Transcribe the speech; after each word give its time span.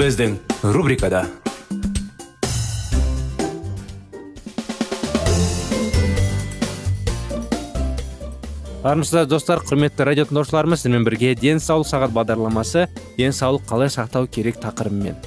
Біздің 0.00 0.38
рубрикада 0.72 1.26
армысыздар 8.80 9.26
достар 9.28 9.60
құрметті 9.60 10.06
радио 10.08 10.24
тыңдаушыларымыз 10.30 10.80
сіздермен 10.80 11.04
бірге 11.04 11.34
денсаулық 11.36 11.90
сағат 11.90 12.16
бағдарламасы 12.16 12.86
денсаулық 13.18 13.68
қалай 13.68 13.92
сақтау 13.92 14.24
керек 14.32 14.56
тақырыбымен. 14.64 15.20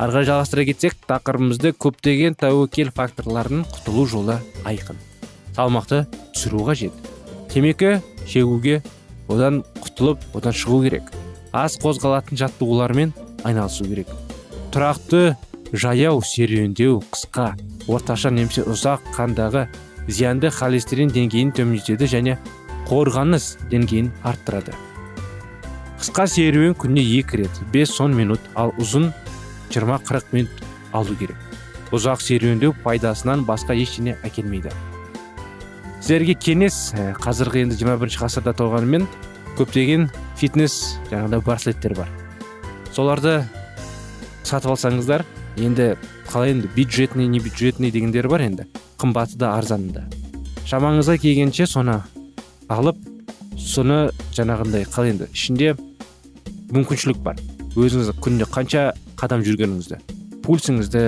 Ары 0.00 0.16
қарай 0.16 0.26
жалғастыра 0.32 0.66
кетсек 0.72 0.98
тақырыбымызды 1.06 1.70
көптеген 1.78 2.34
тәуекел 2.42 2.90
факторларының 2.90 3.62
құтылу 3.70 4.08
жолы 4.10 4.40
айқын. 4.66 4.98
Салмақты 5.54 6.02
түсіру 6.34 6.66
қажет. 6.66 6.98
Темекі 7.54 8.00
шегуге 8.26 8.82
одан 9.28 9.62
құтылып 9.84 10.32
одан 10.34 10.56
шығу 10.64 10.82
керек. 10.88 11.14
Аз 11.54 11.78
қозғалатын 11.78 12.42
жаттығулармен 12.42 13.14
айналысу 13.44 13.84
керек. 13.84 14.10
Тұрақты 14.74 15.36
жаяу 15.72 16.22
серуендеу 16.22 17.00
қысқа 17.10 17.52
орташа 17.88 18.30
немесе 18.30 18.64
ұзақ 18.66 19.12
қандағы 19.16 19.66
зиянды 20.08 20.50
холестерин 20.54 21.10
деңгейін 21.14 21.52
төмендетеді 21.54 22.08
және 22.10 22.36
қорғаныс 22.90 23.56
деңгейін 23.70 24.10
арттырады. 24.26 24.74
Қысқа 26.00 26.26
серуен 26.30 26.74
күніне 26.74 27.04
екі 27.20 27.42
рет 27.42 27.62
5-10 27.74 28.14
минут 28.16 28.46
ал 28.54 28.72
ұзын 28.80 29.10
20-40 29.70 30.32
минут 30.32 30.62
алу 30.92 31.16
керек. 31.18 31.36
Ұзақ 31.94 32.22
серуендеу 32.22 32.74
пайдасынан 32.84 33.44
басқа 33.46 33.74
ештеңе 33.78 34.16
әкелмейді. 34.26 34.72
Сіздерге 36.00 36.34
кеңес 36.34 36.78
ә, 36.96 37.10
қазіргі 37.20 37.66
енді 37.66 37.76
21 37.82 38.16
ғасырда 38.22 38.54
толғанымен 38.56 39.04
көптеген 39.58 40.08
фитнес 40.40 40.96
жаңағыдай 41.10 41.44
браслеттер 41.44 41.98
бар. 41.98 42.19
Соларды 42.94 43.44
сатып 44.42 44.72
алсаңыздар 44.74 45.26
енді 45.56 45.94
қалай 46.30 46.54
енді 46.54 46.70
бюджетный 46.76 47.28
не 47.28 47.40
бюджетный 47.40 47.90
дегендер 47.90 48.28
бар 48.28 48.46
енді 48.46 48.66
қымбаты 48.98 49.38
да 49.38 49.54
арзаны 49.58 49.92
да 49.94 50.06
шамаңызға 50.70 51.18
келгенше 51.22 51.66
соны 51.66 52.00
алып 52.68 52.98
соны 53.58 54.10
жаңағындай 54.36 54.86
қалай 54.90 55.14
енді. 55.14 55.28
Ішінде 55.34 55.74
мүмкіншілік 56.70 57.20
бар. 57.22 57.38
Өзіңіз 57.76 58.12
күнде 58.22 58.46
қанша 58.50 58.90
қадам 59.18 59.44
жүргеніңізді 59.46 60.00
пульсіңізді 60.46 61.02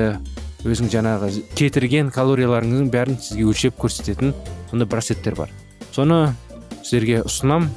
өзің 0.69 0.91
жаңағы 0.93 1.31
кетірген 1.59 2.13
калорияларыңыздың 2.15 2.91
бәрін 2.93 3.17
сізге 3.19 3.47
өлшеп 3.51 3.79
көрсететін 3.81 4.35
сондай 4.71 4.87
браслеттер 4.87 5.35
бар. 5.35 5.51
Соны 5.91 6.35
сіздерге 6.83 7.23
ұсынам. 7.27 7.71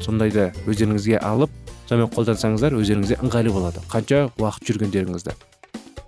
Сондайды 0.00 0.46
өздеріңізге 0.64 1.18
алып 1.20 1.52
сонымен 1.90 2.12
қолдансаңыздар 2.14 2.76
өздеріңізге 2.78 3.18
ыңғайлы 3.24 3.50
болады. 3.50 3.82
Қанша 3.90 4.28
уақыт 4.38 4.68
жүргендеріңізді. 4.70 5.34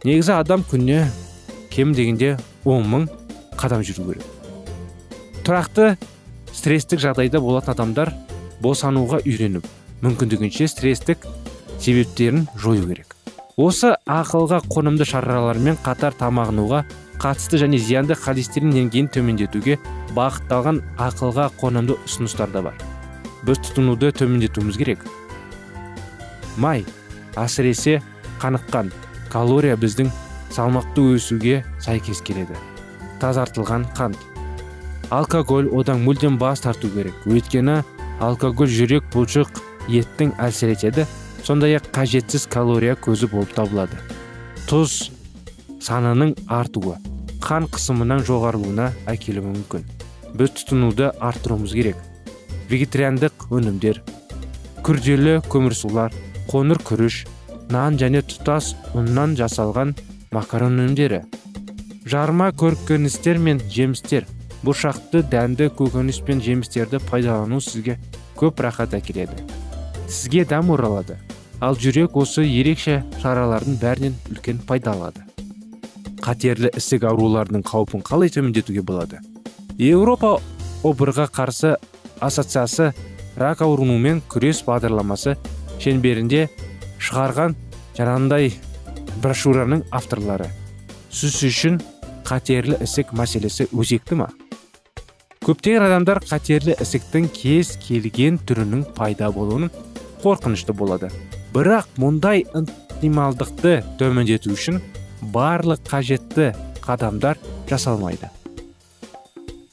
Негізі 0.06 0.32
адам 0.36 0.62
күніне 0.70 1.08
кем 1.74 1.92
дегенде 1.96 2.36
он 2.64 2.86
мың 2.86 3.08
қадам 3.58 3.82
жүру 3.82 4.12
керек. 4.12 4.26
Тұрақты 5.42 5.96
стресстік 6.54 7.02
жағдайда 7.02 7.40
болатын 7.42 7.74
адамдар 7.74 8.12
босануға 8.62 9.18
үйреніп 9.26 9.66
мүмкіндігінше 10.04 10.68
стресстік 10.70 11.26
себептерін 11.80 12.46
жою 12.54 12.86
керек. 12.86 13.16
Осы 13.56 13.96
ақылға 14.06 14.62
қонымды 14.70 15.04
шаралармен 15.08 15.80
қатар 15.82 16.14
тамағынуға 16.18 16.84
қатысты 17.22 17.58
және 17.62 17.78
зиянды 17.78 18.14
холестерин 18.18 18.70
деңгейін 18.74 19.10
төмендетуге 19.12 19.78
бағытталған 20.16 20.80
ақылға 21.08 21.50
қонымды 21.60 21.98
ұсыныстар 22.06 22.54
да 22.54 22.62
бар. 22.68 22.78
Біз 23.42 23.58
тұтынуды 23.66 24.12
төмендетуіміз 24.14 24.78
керек. 24.78 25.04
Май 26.56 26.84
әсіресе 27.38 28.00
қаныққан 28.42 28.90
калория 29.32 29.76
біздің 29.80 30.10
салмақты 30.52 31.04
өсуге 31.16 31.62
сәйкес 31.80 32.20
келеді. 32.26 32.56
Тазартылған 33.20 33.86
қант. 33.96 34.18
Алкоголь 35.10 35.70
одан 35.72 36.02
мүлдем 36.04 36.38
бас 36.38 36.60
тарту 36.64 36.90
керек. 36.92 37.14
Өйткені 37.24 37.82
алкоголь 38.20 38.70
жүрек 38.70 39.08
бұлшық 39.14 39.62
еттің 39.88 40.34
әсер 40.42 40.74
етеді 40.74 41.06
сондай 41.44 41.76
ақ 41.78 41.88
қажетсіз 41.96 42.46
калория 42.50 42.94
көзі 42.94 43.30
болып 43.32 43.54
табылады. 43.56 43.98
Тұз 44.68 45.10
санының 45.82 46.36
артуы 46.46 46.98
қан 47.42 47.66
қысымының 47.72 48.22
жоғарылуына 48.28 48.92
әкелуі 49.10 49.48
мүмкін. 49.48 49.86
Біз 50.38 50.52
тұтынуды 50.56 51.10
арттыруымыз 51.20 51.74
керек. 51.76 51.96
Вегетариандық 52.70 53.48
өнімдер 53.52 54.00
күрделі 54.86 55.40
көмірсулар 55.50 56.14
қоңыр 56.52 56.82
күріш 56.84 57.22
нан 57.72 57.96
және 57.96 58.20
тұтас 58.28 58.74
ұннан 58.92 59.32
жасалған 59.38 59.94
макарон 60.36 60.76
өнімдері. 60.82 61.22
Жарма 62.04 62.50
көркөністер 62.52 63.38
мен 63.40 63.62
жемістер. 63.72 64.26
Бұршақты 64.62 65.22
дәнді 65.32 65.70
көкөніс 65.78 66.18
пен 66.26 66.42
жемістерді 66.44 67.00
пайдалану 67.08 67.60
сізге 67.64 67.96
көп 68.36 68.60
рахат 68.66 68.92
әкеледі. 68.98 69.46
Сізге 70.12 70.44
дәм 70.50 70.74
оралады. 70.76 71.16
Ал 71.62 71.78
жүрек 71.80 72.18
осы 72.20 72.44
ерекше 72.44 73.00
шаралардың 73.22 73.78
бәрінен 73.80 74.18
үлкен 74.34 74.60
пайда 74.68 74.92
алады. 74.92 75.24
Қатерлі 76.22 76.68
ісік 76.76 77.08
ауруларының 77.08 77.64
қаупін 77.64 78.04
қалай 78.04 78.30
төмендетуге 78.34 78.84
болады? 78.84 79.22
Еуропа 79.78 80.36
обырға 80.84 81.30
қарсы 81.32 81.74
ассоциациясы 82.20 82.92
рак 83.40 83.64
ауруымен 83.64 84.20
күрес 84.30 84.60
бағдарламасы 84.66 85.38
шеңберінде 85.82 86.46
шығарған 87.02 87.56
жаңағындай 87.98 88.52
брошюраның 89.22 89.84
авторлары. 89.94 90.48
Сіз 91.12 91.42
үшін 91.48 91.80
қатерлі 92.26 92.78
ісік 92.84 93.12
мәселесі 93.16 93.68
өзекті 93.72 94.22
ма? 94.22 94.28
Көптеген 95.42 95.82
адамдар 95.88 96.22
қатерлі 96.22 96.76
ісіктің 96.80 97.26
кез 97.34 97.74
келген 97.82 98.38
түрінің 98.46 98.84
пайда 98.96 99.32
болуының 99.34 99.72
қорқынышты 100.22 100.74
болады. 100.76 101.10
Бірақ 101.52 101.88
мұндай 101.98 102.44
ықтималдықты 102.54 103.80
төмендету 103.98 104.54
үшін 104.54 104.78
барлық 105.34 105.82
қажетті 105.88 106.52
қадамдар 106.84 107.42
жасалмайды. 107.68 108.30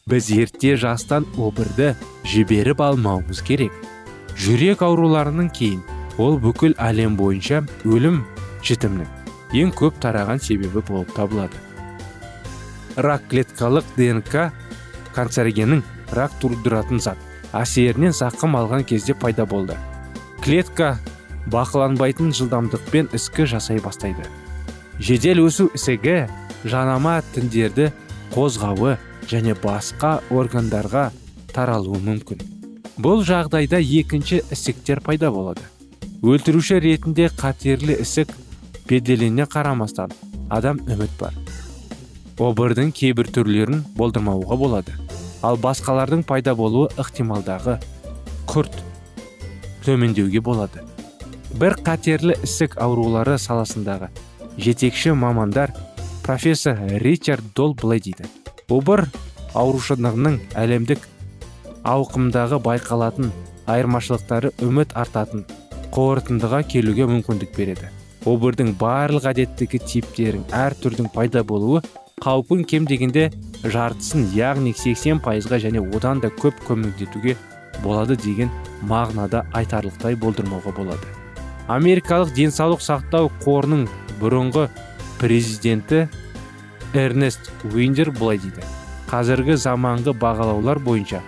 Біз 0.09 0.31
ерте 0.33 0.73
жастан 0.73 1.27
обырды 1.38 1.94
жіберіп 2.25 2.81
алмауымыз 2.81 3.44
керек. 3.45 3.71
Жүрек 4.39 4.81
ауруларының 4.81 5.53
кейін 5.53 5.83
ол 6.19 6.36
бүкіл 6.44 6.74
әлем 6.83 7.16
бойынша 7.16 7.62
өлім 7.88 8.19
жітімнің 8.68 9.07
ең 9.56 9.71
көп 9.80 10.01
тараған 10.04 10.42
себебі 10.44 10.83
болып 10.89 11.13
табылады. 11.16 11.56
Рак 13.00 13.24
клеткалық 13.31 13.88
днк 13.95 14.36
канцерогеннің 15.16 15.86
рак 16.19 16.36
тудыратын 16.42 17.00
зат 17.00 17.24
әсерінен 17.56 18.12
зақым 18.12 18.60
алған 18.60 18.83
кезде 18.83 19.16
пайда 19.16 19.45
болды. 19.48 19.77
Клетка 20.44 20.98
бақыланбайтын 21.48 22.36
жылдамдықпен 22.36 23.10
іскі 23.16 23.48
жасай 23.48 23.80
бастайды. 23.80 24.27
Жедел 25.00 25.45
өсу 25.48 25.69
ісігі 25.74 26.27
жанама 26.68 27.21
тіндерді 27.33 27.94
қозғауы 28.36 28.98
және 29.31 29.56
басқа 29.63 30.19
органдарға 30.30 31.10
таралуы 31.56 32.04
мүмкін. 32.04 32.44
Бұл 33.00 33.24
жағдайда 33.24 33.80
екінші 33.80 34.44
ісіктер 34.51 35.00
пайда 35.00 35.31
болады. 35.31 35.63
Өлтіруші 36.19 36.81
ретінде 36.83 37.30
қатерлі 37.31 37.95
ісік 38.04 38.33
беделіне 38.89 39.45
қарамастан 39.48 40.12
адам 40.51 40.81
үміт 40.83 41.12
бар. 41.19 41.36
Обырдың 42.36 42.92
кейбір 42.92 43.30
түрлерін 43.31 43.86
болдырмауға 43.95 44.57
болады. 44.60 44.95
Ал 45.42 45.56
басқалардың 45.56 46.25
пайда 46.27 46.56
болуы 46.60 46.89
ықтималдағы 47.00 47.77
күрт 48.51 48.75
төмендеуге 49.86 50.42
болады. 50.44 50.83
Бір 51.56 51.77
қатерлі 51.88 52.36
ісік 52.44 52.75
аурулары 52.83 53.38
саласындағы 53.39 54.10
жетекші 54.57 55.16
мамандар 55.16 55.71
профессор 56.25 56.81
ричард 57.00 57.48
дол 57.56 57.77
былай 57.80 58.04
дейді. 58.04 58.27
Обыр 58.68 59.06
аурушылығының 59.56 60.36
әлемдік 60.60 61.07
ауқымдағы 61.88 62.60
байқалатын 62.68 63.31
айырмашылықтары 63.71 64.51
үміт 64.68 64.92
артатын 65.00 65.48
қорытындыға 65.95 66.62
келуге 66.69 67.07
мүмкіндік 67.09 67.56
береді. 67.57 67.89
Обырдың 68.30 68.74
барлық 68.80 69.30
әдеттегі 69.31 69.80
типтерін 69.80 70.44
әр 70.53 70.75
түрдің 70.83 71.07
пайда 71.13 71.44
болуы 71.47 71.81
қаупін 72.19 72.65
кем 72.68 72.86
дегенде 72.88 73.30
жартысын 73.63 74.27
яғни 74.36 74.74
80 74.75 75.21
пайызға 75.24 75.59
және 75.63 75.81
одан 75.95 76.19
да 76.19 76.30
көп 76.41 76.59
көмектетуге 76.68 77.38
болады 77.83 78.18
деген 78.19 78.51
мағынада 78.91 79.45
айтарлықтай 79.56 80.19
болдырмауға 80.19 80.75
болады. 80.75 81.15
Америкалық 81.69 82.33
денсаулық 82.35 82.83
сақтау 82.83 83.31
қорының 83.45 83.88
бұрынғы 84.19 84.68
президенті 85.19 86.07
эрнест 86.94 87.51
уиндер 87.71 88.12
былай 88.12 88.39
дейді. 88.42 88.65
Қазіргі 89.09 89.56
заманғы 89.57 90.13
бағалаулар 90.18 90.81
бойынша 90.83 91.21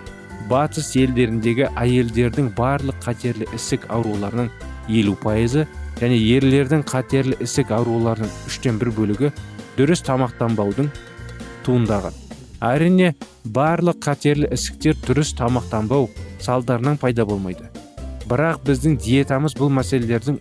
батыс 0.52 0.90
елдеріндегі 1.00 1.70
әйелдердің 1.80 2.50
барлық 2.56 2.98
қатерлі 3.00 3.46
ісік 3.56 3.86
ауруларының 3.94 4.50
елу 4.92 5.14
пайызы 5.22 5.64
және 6.00 6.18
ерлердің 6.34 6.82
қатерлі 6.90 7.38
ісік 7.40 7.72
ауруларының 7.72 8.32
үштен 8.50 8.80
бір 8.80 8.90
бөлігі 8.98 9.30
дұрыс 9.78 10.04
тамақтанбаудың 10.04 10.90
туындаған. 11.64 12.18
Әрине 12.68 13.14
барлық 13.56 14.02
қатерлі 14.04 14.50
ісіктер 14.52 14.98
дұрыс 15.06 15.32
тамақтанбау 15.38 16.10
салдарынан 16.42 17.00
пайда 17.00 17.24
болмайды. 17.24 17.70
Бірақ 18.28 18.60
біздің 18.68 18.98
диетамыз 19.00 19.56
бұл 19.56 19.72
мәселелердің 19.78 20.36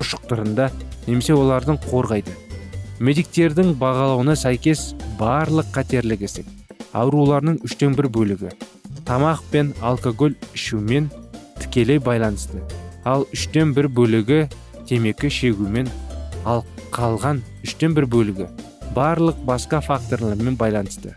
ұшықтырында 0.00 0.70
немесе 1.04 1.36
олардың 1.36 1.82
қорғайды. 1.84 2.32
Медиктердің 3.00 3.76
бағалауына 3.80 4.40
сәйкес 4.40 4.94
барлық 5.20 5.68
қатерлі 5.76 6.16
ісік 6.24 6.48
ауруларының 6.96 7.60
үштен 7.66 7.94
бір 7.98 8.08
бөлігі 8.10 8.50
тамақ 9.10 9.40
пен 9.50 9.72
алкоголь 9.82 10.36
ішумен 10.54 11.08
тікелей 11.58 11.98
байланысты. 11.98 12.60
Ал 13.02 13.24
үштен 13.34 13.72
бір 13.74 13.88
бөлігі 13.90 14.44
темекі 14.86 15.26
шегумен 15.34 15.90
ал 16.46 16.62
қалған 16.94 17.40
үштен 17.66 17.96
бір 17.98 18.06
бөлігі 18.06 18.46
барлық 18.94 19.42
басқа 19.50 19.82
факторлармен 19.82 20.54
байланысты. 20.54 21.16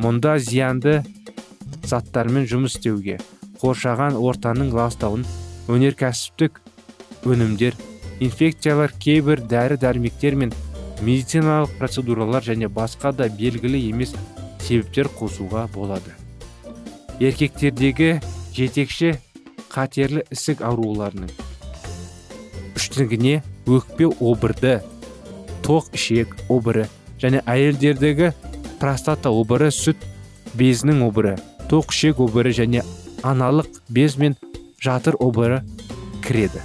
Мұнда 0.00 0.38
зиянды 0.40 1.02
заттармен 1.84 2.48
жұмыс 2.48 2.78
істеуге 2.78 3.20
қоршаған 3.60 4.16
ортаның 4.16 4.72
ластауын 4.72 5.28
өнеркәсіптік 5.68 6.62
өнімдер 7.28 7.76
инфекциялар 8.24 8.96
кейбір 8.96 9.44
дәрі 9.44 9.76
дәрмектер 9.84 10.40
мен 10.40 10.56
медициналық 11.04 11.76
процедуралар 11.76 12.48
және 12.48 12.72
басқа 12.72 13.12
да 13.12 13.28
белгілі 13.28 13.90
емес 13.90 14.16
себептер 14.56 15.12
қосуға 15.20 15.68
болады. 15.74 16.16
Еркектердегі 17.20 18.20
жетекші 18.56 19.14
қатерлі 19.72 20.24
ісік 20.32 20.62
ауруларының 20.66 21.30
үштігіне 22.76 23.40
өкпе 23.66 24.10
обырды 24.20 24.76
тоқ 25.66 25.90
ішек 25.96 26.36
обыры 26.52 26.86
және 27.22 27.42
әйелдердегі 27.48 28.32
простата 28.80 29.32
обыры 29.32 29.72
сүт 29.72 30.04
безінің 30.60 31.02
обыры 31.08 31.34
тоқ 31.70 31.92
ішек 31.94 32.20
обыры 32.20 32.52
және 32.56 32.84
аналық 33.24 33.80
без 33.88 34.16
мен 34.20 34.36
жатыр 34.82 35.16
обыры 35.18 35.62
кіреді. 36.26 36.60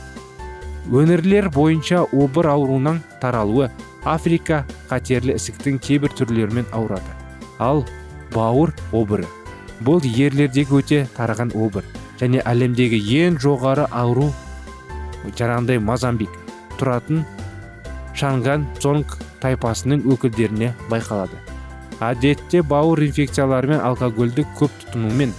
Өңірлер 0.92 1.50
бойынша 1.54 2.04
обыр 2.12 2.52
ауруынан 2.52 3.02
таралуы 3.22 3.70
африка 4.04 4.66
қатерлі 4.90 5.38
ісіктің 5.40 5.80
кейбір 5.80 6.14
түрлерімен 6.18 6.68
ауырады. 6.74 7.16
Ал 7.60 7.86
бауыр 8.34 8.76
обыры 8.92 9.28
бұл 9.86 10.04
ерлердегі 10.06 10.78
өте 10.80 11.02
тараған 11.18 11.54
обыр 11.58 11.86
және 12.22 12.42
әлемдегі 12.46 13.00
ең 13.24 13.38
жоғары 13.42 13.88
ауру 13.90 14.30
жаңағындай 15.38 15.82
мазамбик 15.82 16.34
тұратын 16.80 17.24
шанган 18.18 18.68
цонг 18.82 19.18
тайпасының 19.42 20.04
өкілдеріне 20.14 20.74
байқалады. 20.90 21.38
Әдетте 22.02 22.62
бауыр 22.66 23.04
инфекциялары 23.08 23.74
мен 23.74 23.82
алкогольді 23.86 24.46
көп 24.58 24.74
тұтынумен 24.84 25.34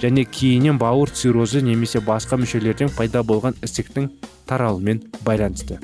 және 0.00 0.24
кейіннен 0.28 0.78
бауыр 0.80 1.12
циррозы 1.12 1.62
немесе 1.64 2.00
басқа 2.04 2.38
мүшелерден 2.40 2.92
пайда 2.96 3.22
болған 3.24 3.56
ісіктің 3.64 4.10
таралуымен 4.48 5.02
байланысты. 5.24 5.78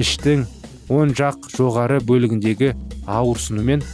Іштің 0.00 0.44
оң 0.92 1.14
жақ 1.16 1.48
жоғары 1.56 2.00
бөлігіндегі 2.04 2.74
ауырсынумен 3.08 3.84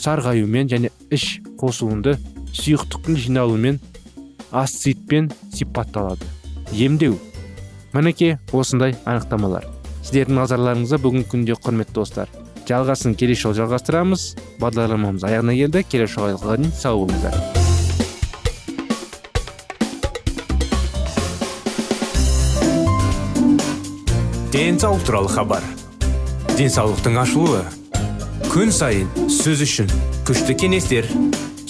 сарғаюмен 0.00 0.68
және 0.72 0.92
іш 1.12 1.38
қосуынды 1.60 2.18
сұйықтықтың 2.54 3.18
жиналуымен 3.26 3.80
асцитпен 4.54 5.32
сипатталады. 5.52 6.26
Емдеу. 6.72 7.18
Мінекей 7.92 8.38
осындай 8.52 8.96
анықтамалар. 9.04 9.66
Сіздердің 10.04 10.38
назарларыңызға 10.40 10.98
бүгінгі 11.02 11.28
күнде 11.32 11.58
құрметті 11.58 11.98
достар. 11.98 12.32
Жалғасын 12.68 13.14
келесі 13.18 13.46
жолы 13.46 13.58
жалғастырамыз. 13.60 14.30
Бағдарламамыз 14.62 15.26
аяғына 15.26 15.54
келді. 15.58 15.84
Келесі 15.90 16.18
жолға 16.18 16.58
сау 16.78 17.04
болыңыздар. 17.04 17.62
Денсаулық 24.54 25.02
туралы 25.02 25.28
хабар. 25.28 25.64
Денсаулықтың 26.54 27.16
ашылуы. 27.18 27.64
Күн 28.52 28.70
сайын 28.70 29.08
сөз 29.26 29.64
үшін 29.66 29.90
күшті 30.28 30.54
кеңестер. 30.54 31.10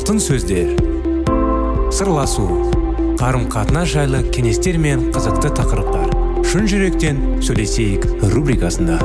Алтын 0.00 0.16
сөздер. 0.16 0.70
Сырласу 1.92 2.46
қарым 3.20 3.42
қатынас 3.52 3.90
жайлы 3.92 4.22
кеңестер 4.32 4.78
мен 4.80 5.10
қызықты 5.12 5.50
тақырыптар. 5.58 6.14
Шын 6.48 6.64
жүректен 6.70 7.18
сөйлесейік 7.44 8.06
рубрикасында. 8.32 8.96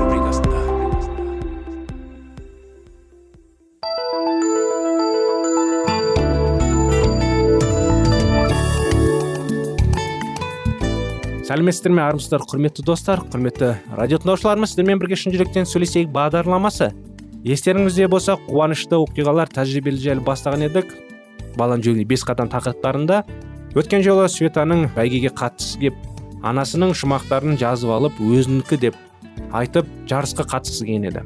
Сәлеметсіздер 11.43 11.91
ме 11.91 12.05
армысыздар 12.05 12.47
құрметті 12.47 12.87
достар 12.87 13.19
құрметті 13.33 13.75
радио 13.99 14.23
тыңдаушыларымыз 14.23 14.71
сіздермен 14.71 15.03
бірге 15.03 15.19
шын 15.19 15.35
жүректен 15.35 15.67
сөйлесейік 15.67 16.15
бағдарламасы. 16.15 16.93
Естеріңізде 17.45 18.07
болса 18.09 18.35
қуанышты 18.47 18.97
оқиғалар 18.97 19.51
тәжірибелі 19.53 20.01
жайлы 20.01 20.23
бастаған 20.25 20.65
едік. 20.65 20.95
Балан 21.55 21.83
жөнінде 21.85 22.07
бес 22.09 22.23
қадам 22.25 22.49
тақырыптарында 22.49 23.21
өткен 23.77 24.01
жолы 24.05 24.25
светаның 24.33 24.87
бәйгеге 24.95 25.29
қатысқысы 25.37 25.83
кеп 25.83 25.99
анасының 26.45 26.95
шумақтарын 26.97 27.59
жазып 27.61 27.91
алып 27.93 28.17
өзінікі 28.17 28.79
деп 28.81 28.97
айтып 29.53 29.91
жарысқа 30.09 30.47
қатысқысы 30.55 30.87
келген 30.89 31.05
еді. 31.11 31.23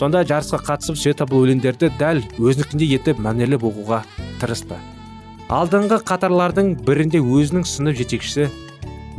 Сонда 0.00 0.24
жарысқа 0.26 0.64
қатысып 0.66 0.98
света 0.98 1.28
бұл 1.30 1.46
өлеңдерді 1.46 1.92
дәл 2.00 2.24
өзінікіндей 2.40 2.96
етіп 2.98 3.22
мәнерлеп 3.22 3.62
оқуға 3.70 4.02
тырысты. 4.42 4.80
Алдыңғы 5.46 6.00
қатарлардың 6.10 6.74
бірінде 6.86 7.22
өзінің 7.22 7.68
сынып 7.70 8.00
жетекшісі 8.02 8.50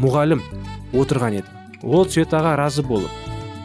мұғалім 0.01 0.43
отырған 0.91 1.39
еді. 1.39 1.57
Ол 1.83 2.05
светаға 2.09 2.57
разы 2.59 2.83
болып 2.83 3.09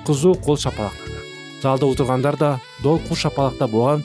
қызу 0.07 0.37
қол 0.45 0.61
шапалақтады 0.61 1.16
залда 1.63 1.89
отырғандар 1.91 2.37
да 2.39 2.51
дол 2.83 3.01
қол 3.09 3.19
шапалақтап 3.21 3.75
оған 3.75 4.05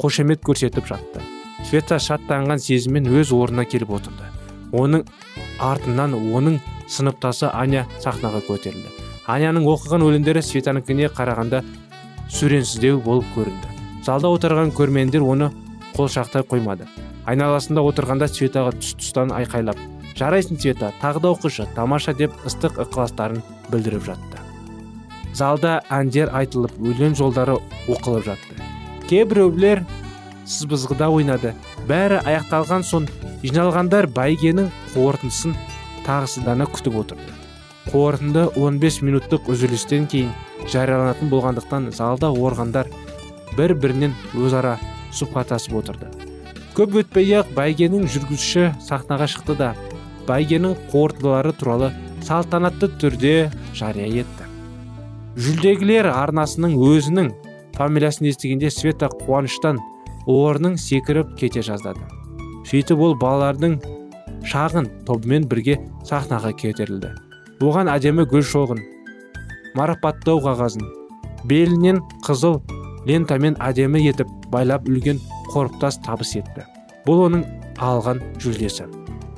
қошемет 0.00 0.42
көрсетіп 0.46 0.86
жатты. 0.88 1.22
Света 1.68 1.98
шаттанған 2.00 2.58
сезіммен 2.58 3.08
өз 3.20 3.32
орнына 3.36 3.64
келіп 3.68 3.92
отырды. 3.98 4.28
Оның 4.72 5.04
артынан 5.60 6.16
оның 6.16 6.58
сыныптасы 6.88 7.50
аня 7.52 7.86
сахнаға 8.00 8.42
көтерілді. 8.48 8.90
Аняның 9.26 9.68
оқыған 9.70 10.06
өлеңдері 10.06 10.42
светанікіне 10.42 11.10
қарағанда 11.14 11.62
сүренсіздеу 12.30 13.00
болып 13.04 13.28
көрінді. 13.36 13.76
Залда 14.06 14.32
отырған 14.32 14.72
көрермендер 14.74 15.22
оны 15.22 15.52
қолшақтай 15.96 16.46
қоймады. 16.48 16.88
Айналасында 17.28 17.84
отырғанда 17.84 18.30
светаға 18.30 18.72
тұс 18.78 18.96
тұстан 18.98 19.34
айқайлап 19.36 19.78
жарайсың 20.20 20.58
света 20.60 20.92
тағы 21.00 21.22
да 21.24 21.32
оқышы 21.34 21.66
тамаша 21.76 22.14
деп 22.16 22.34
ыстық 22.48 22.80
ықыластарын 22.84 23.42
білдіріп 23.70 24.04
жатты. 24.04 24.29
Залда 25.36 25.80
әндер 25.92 26.30
айтылып 26.34 26.76
өлең 26.80 27.16
жолдары 27.18 27.56
оқылып 27.88 28.26
жатты. 28.26 28.56
Кейбіреулер 29.08 29.84
сызбызғыда 30.50 31.10
ойнады. 31.14 31.54
Бәрі 31.88 32.20
аяқталған 32.26 32.84
соң 32.86 33.08
жиналғандар 33.42 34.08
бәйгенің 34.14 34.70
қорытындысын 34.94 35.54
тағысыздана 36.06 36.66
күтіп 36.70 36.98
отырды. 37.04 37.36
Қорытынды 37.90 38.46
15 38.58 39.00
минуттық 39.06 39.48
үзілістен 39.50 40.06
кейін 40.10 40.32
жарияланатын 40.70 41.30
болғандықтан 41.32 41.90
залда 41.96 42.30
орғандар 42.30 42.90
бір 43.56 43.74
бірінен 43.82 44.14
өзара 44.36 44.76
сұхбаттасып 45.16 45.78
отырды. 45.80 46.10
Көп 46.76 47.00
өтпей 47.02 47.34
ақ 47.40 47.50
бәйгенің 47.56 48.06
жүргізуші 48.12 48.68
сахнаға 48.86 49.26
шықты 49.32 49.56
да 49.58 49.72
бәйгенің 50.28 50.76
қорытындылары 50.92 51.54
туралы 51.58 51.90
салтанатты 52.26 52.92
түрде 53.00 53.50
жария 53.74 54.06
етті. 54.22 54.39
Жүлдегілер 55.40 56.08
арнасының 56.10 56.76
өзінің 56.84 57.30
фамилиясын 57.76 58.28
естігенде 58.28 58.70
света 58.74 59.08
қуаныштан 59.22 59.78
орнын 60.28 60.76
секіріп 60.76 61.32
кете 61.40 61.62
жаздады. 61.64 62.04
Сөйтіп 62.68 63.00
ол 63.00 63.16
балалардың 63.20 63.78
шағын 64.50 64.90
тобымен 65.08 65.48
бірге 65.48 65.78
сахнаға 66.04 66.52
көтерілді 66.60 67.14
оған 67.60 67.90
әдемі 67.92 68.24
гүл 68.28 68.44
шоғын 68.46 68.78
марапаттау 69.76 70.40
қағазын 70.44 70.86
белінен 71.48 72.00
қызыл 72.24 72.60
лентамен 73.08 73.56
әдемі 73.60 74.00
етіп 74.08 74.30
байлап 74.52 74.88
үлген 74.88 75.20
қорыптас 75.52 76.00
табыс 76.04 76.34
етті. 76.40 76.64
Бұл 77.04 77.26
оның 77.26 77.44
алған 77.80 78.20
жүлдесі. 78.40 78.86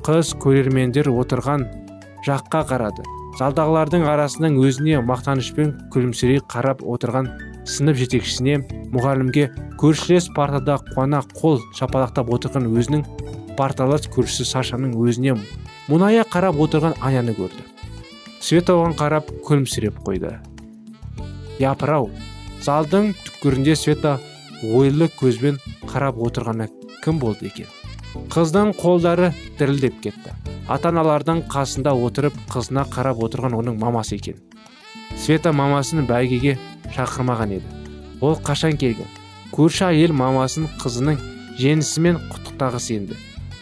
Қыз 0.03 0.33
көрермендер 0.43 1.07
отырған 1.11 1.67
жаққа 2.27 2.63
қарады. 2.71 3.03
Залдағылардың 3.39 4.05
арасынан 4.05 4.57
өзіне 4.61 4.99
мақтанышпен 5.07 5.73
күлімсірей 5.93 6.41
қарап 6.51 6.83
отырған 6.85 7.29
сынып 7.69 7.97
жетекшісіне 7.97 8.59
мұғалімге 8.93 9.47
көршілес 9.81 10.29
партада 10.35 10.77
қуана 10.91 11.23
қол 11.39 11.61
шапалақтап 11.79 12.29
отырған 12.35 12.69
өзінің 12.69 13.05
парталас 13.57 14.05
көршісі 14.13 14.45
сашаның 14.51 14.93
өзіне 15.01 15.37
мұңая 15.89 16.25
қарап 16.29 16.59
отырған 16.61 16.97
аняны 17.01 17.33
көрді. 17.37 17.65
Света 18.43 18.75
оған 18.77 18.93
қарап 18.99 19.29
күлімсіреп 19.47 19.97
қойды. 20.05 20.35
Япырау 21.61 22.09
залдың 22.65 23.13
түкпірінде 23.25 23.75
света 23.79 24.17
ойлы 24.63 25.09
көзбен 25.19 25.59
қарап 25.87 26.21
отырғаны 26.21 26.69
кім 27.03 27.19
болды 27.23 27.49
екен? 27.49 27.82
Қыздың 28.33 28.73
қолдары 28.77 29.31
дірілдеп 29.59 29.99
кетті. 30.03 30.33
Ата 30.69 30.89
аналардың 30.93 31.43
қасында 31.51 31.93
отырып 32.05 32.35
қызына 32.51 32.85
қарап 32.93 33.19
отырған 33.25 33.57
оның 33.59 33.79
мамасы 33.81 34.15
екен. 34.19 34.37
Света 35.17 35.53
мамасын 35.53 36.05
бәйгеге 36.09 36.57
шақырмаған 36.95 37.57
еді. 37.57 37.81
Ол 38.21 38.37
қашан 38.39 38.77
келген? 38.77 39.09
Көрші 39.53 39.89
әйел 39.89 40.13
мамасын 40.17 40.69
қызының 40.81 41.19
жеңісімен 41.59 42.21
құттықтағысы 42.29 42.97
енді. 42.99 43.17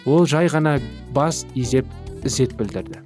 Ол 0.06 0.26
жай 0.26 0.52
ғана 0.52 0.80
бас 1.16 1.46
изеп 1.56 1.88
ізет 2.24 2.56
білдірді. 2.60 3.02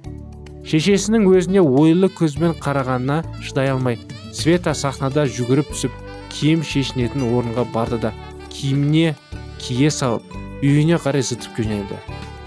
Шешесінің 0.66 1.28
өзіне 1.30 1.62
ойлы 1.62 2.10
көзбен 2.10 2.56
қарағанына 2.58 3.22
шыдай 3.40 3.70
алмай 3.70 4.00
света 4.34 4.74
сахнада 4.74 5.24
жүгіріп 5.30 5.70
түсіп 5.70 5.94
киім 6.34 6.64
шешінетін 6.66 7.28
орынға 7.28 7.64
барды 7.72 8.00
да 8.02 8.12
киіміне 8.50 9.14
кие 9.62 9.90
салып 9.94 10.34
үйіне 10.62 11.00
қарай 11.02 11.24
зытып 11.26 11.58
жөнелді. 11.60 11.98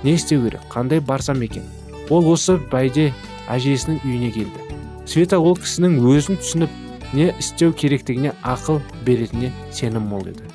Не 0.04 0.16
істеу 0.16 0.46
керек 0.46 0.64
қандай 0.72 1.02
барсам 1.02 1.42
екен? 1.42 1.66
Ол 2.10 2.30
осы 2.32 2.58
бәйде 2.72 3.12
әжесінің 3.50 4.02
үйіне 4.06 4.32
келді. 4.38 4.80
Света 5.06 5.40
ол 5.40 5.58
кісінің 5.58 6.00
өзін 6.06 6.40
түсініп 6.42 6.80
не 7.14 7.34
істеу 7.40 7.74
керектігіне 7.74 8.34
ақыл 8.44 8.82
беретініне 9.06 9.54
сенім 9.74 10.10
мол 10.10 10.28
еді 10.30 10.50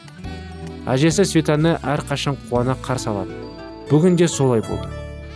әжесі 0.85 1.25
светаны 1.25 1.79
әрқашан 1.81 2.37
қуана 2.51 2.77
қарсы 2.85 3.09
алады. 3.09 3.37
Бүгін 3.89 4.19
де 4.21 4.29
солай 4.29 4.61
болды. 4.67 4.89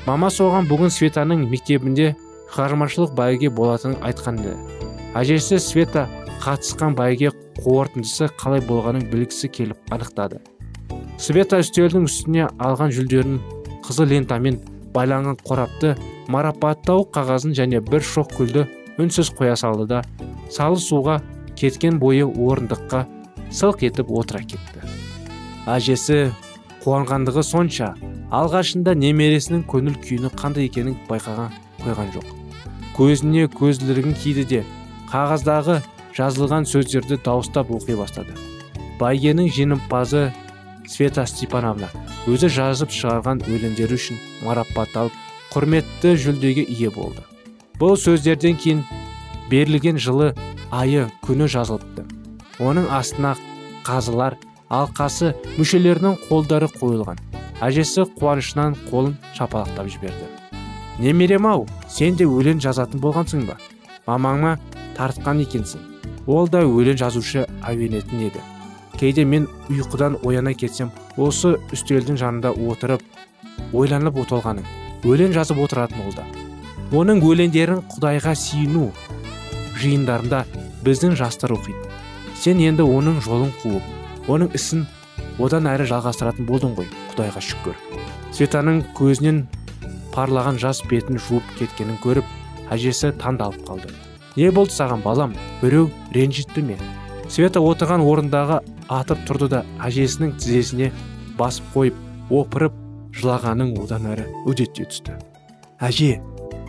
Мама 0.06 0.28
соған 0.32 0.68
бүгін 0.68 0.92
светаның 0.92 1.46
мектебінде 1.48 2.10
шығармашылық 2.52 3.14
бәйге 3.16 3.50
болатынын 3.56 3.96
айтқан 4.04 4.40
еді. 4.42 4.56
Әжесі 5.16 5.58
света 5.60 6.06
қатысқан 6.44 6.96
бәйге 6.98 7.32
қорытындысы 7.62 8.28
қалай 8.40 8.64
болғанын 8.68 9.08
білгісі 9.08 9.48
келіп 9.48 9.92
анықтады. 9.92 10.42
Света 11.18 11.58
үстелдің 11.62 12.06
үстіне 12.06 12.46
алған 12.62 12.92
жүлдерін 12.94 13.38
қызыл 13.84 14.08
лентамен 14.12 14.60
байланған 14.94 15.38
қорапты 15.42 15.96
марапаттау 16.30 17.06
қағазын 17.14 17.56
және 17.58 17.80
бір 17.84 18.04
шоқ 18.06 18.36
гүлді 18.38 18.64
үнсіз 19.02 19.32
қоя 19.38 19.56
салды 19.58 19.88
да 19.90 20.02
салы 20.50 20.78
суға 20.78 21.18
кеткен 21.58 21.98
бойы 21.98 22.24
орындыққа 22.24 23.04
сылқ 23.50 23.84
етіп 23.88 24.12
отыра 24.14 24.44
кетті. 24.46 24.84
Әжесі 25.66 26.30
қуанғандығы 26.84 27.42
сонша 27.42 27.92
алғашында 28.30 28.94
немересінің 29.02 29.64
көңіл 29.68 29.98
күйіні 30.04 30.30
қандай 30.38 30.68
екенін 30.68 30.96
байқаған 31.08 31.54
қойған 31.82 32.12
жоқ. 32.14 32.28
Көзіне 32.96 33.48
көзілдірігін 33.58 34.14
киді 34.22 34.44
де 34.52 34.64
қағаздағы 35.10 35.80
жазылған 36.16 36.66
сөздерді 36.68 37.18
дауыстап 37.24 37.70
оқи 37.74 37.96
бастады. 37.98 38.34
Бәйгенің 38.98 39.50
жеңімпазы 39.54 40.28
света 40.88 41.24
степановна 41.28 41.88
өзі 42.30 42.48
жазып 42.52 42.92
шығарған 42.94 43.42
өлеңдері 43.46 43.96
үшін 43.98 44.18
марапатталып 44.46 45.12
құрметті 45.52 46.14
жүлдеге 46.22 46.64
ие 46.64 46.90
болды. 46.92 47.22
Бұл 47.78 47.96
сөздерден 48.00 48.56
кейін 48.58 48.82
берілген 49.50 50.00
жылы 50.00 50.32
айы 50.70 51.06
күні 51.26 51.48
жазылыпты. 51.52 52.06
Оның 52.58 52.88
астына 52.92 53.36
қазылар 53.86 54.38
алқасы 54.68 55.34
мүшелерінің 55.58 56.18
қолдары 56.26 56.68
қойылған. 56.74 57.20
Әжесі 57.64 58.04
қуанышынан 58.18 58.76
қолын 58.90 59.16
шапалақтап 59.36 59.88
жіберді. 59.92 60.28
Немерем 60.98 61.46
ау 61.46 61.66
сен 61.88 62.16
де 62.18 62.26
өлең 62.26 62.60
жазатын 62.62 63.00
болғансың 63.02 63.46
ба? 63.48 63.58
Мамаңа 64.06 64.58
тартқан 64.96 65.42
екенсің. 65.44 65.82
Ол 66.26 66.48
да 66.48 66.64
өлең 66.66 66.98
жазушы 67.00 67.46
әуенетін 67.62 68.28
еді 68.28 68.44
кейде 68.98 69.24
мен 69.24 69.46
ұйқыдан 69.70 70.18
ояна 70.26 70.54
кетсем 70.58 70.90
осы 71.16 71.54
үстелдің 71.72 72.18
жанында 72.18 72.52
отырып 72.70 73.02
ойланып 73.72 74.18
отолғаным 74.24 74.66
өлең 75.06 75.34
жазып 75.36 75.60
отыратын 75.62 76.02
ол 76.06 76.14
да. 76.16 76.24
Оның 76.90 77.20
өлеңдерін 77.22 77.84
құдайға 77.92 78.34
сүйіну 78.38 78.88
жиындарында 79.78 80.44
біздің 80.86 81.14
жастар 81.20 81.52
оқиды. 81.54 81.78
Сен 82.38 82.62
енді 82.64 82.86
оның 82.86 83.20
жолын 83.22 83.52
қуып 83.62 84.28
оның 84.32 84.54
ісін 84.58 84.86
одан 85.38 85.68
әрі 85.70 85.86
жалғастыратын 85.90 86.48
болдың 86.48 86.74
ғой 86.78 86.88
құдайға 87.12 87.42
шүкір. 87.44 87.76
Светаның 88.34 88.82
көзінен 88.98 89.44
парлаған 90.14 90.58
жас 90.58 90.82
бетін 90.90 91.20
жуып 91.22 91.46
кеткенін 91.58 92.00
көріп 92.02 92.26
әжесі 92.74 93.12
таңдалып 93.20 93.62
қалды. 93.68 93.92
Не 94.36 94.50
болды 94.54 94.74
саған 94.74 95.02
балам? 95.02 95.34
Біреу 95.62 95.90
ренжітті 96.14 96.62
ме? 96.62 96.76
Света 97.28 97.60
отырған 97.60 98.02
орындағы 98.02 98.60
атып 98.88 99.24
тұрды 99.28 99.50
да 99.52 99.62
әжесінің 99.84 100.34
тізесіне 100.40 100.90
басып 101.38 101.70
қойып 101.74 102.34
опырып 102.34 102.76
жылағаның 103.18 103.76
одан 103.82 104.10
әрі 104.12 104.26
үдете 104.48 104.88
түсті. 104.88 105.16
Әже 105.80 106.18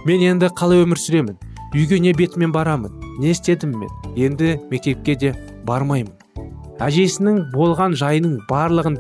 мен 0.05 0.23
енді 0.23 0.51
қалай 0.55 0.85
өмір 0.85 1.01
сүремін? 1.01 1.37
Үйге 1.73 1.99
не 2.01 2.13
бетімен 2.13 2.53
барамын? 2.55 2.95
Не 3.19 3.31
істедім 3.35 3.75
мен? 3.77 3.91
Енді 4.15 4.57
мектепке 4.71 5.15
де 5.15 5.35
бармаймын 5.67 6.19
әжесінің 6.79 7.49
болған 7.51 7.95
жайының 7.99 8.37
барлығын 8.47 8.95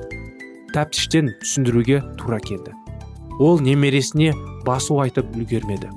тәптіштен 0.75 1.31
түсіндіруге 1.39 2.01
тура 2.19 2.39
келді. 2.43 2.73
Ол 3.39 3.61
немересіне 3.63 4.33
басу 4.67 4.99
айтып 4.99 5.31
үлгермеді. 5.37 5.87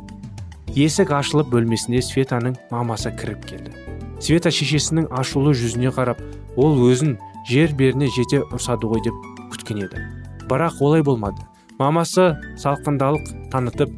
Есік 0.79 1.11
ашылып 1.13 1.51
бөлмесіне 1.53 2.01
светаның 2.07 2.55
мамасы 2.71 3.11
кіріп 3.19 3.49
келді. 3.51 3.75
Света 4.23 4.53
шешесінің 4.55 5.09
ашулы 5.11 5.57
жүзіне 5.59 5.91
қарап 5.97 6.23
ол 6.57 6.81
өзін 6.89 7.17
жер 7.49 7.73
беріне 7.79 8.09
жете 8.13 8.43
ұрсады 8.53 8.89
ғой 8.91 9.03
деп 9.05 9.17
күткен 9.53 9.85
еді. 9.87 10.03
Бірақ 10.51 10.81
олай 10.85 11.03
болмады. 11.03 11.45
Мамасы 11.79 12.33
салқындалық 12.61 13.51
танытып 13.53 13.93